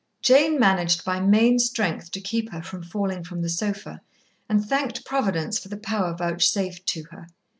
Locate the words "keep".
2.21-2.51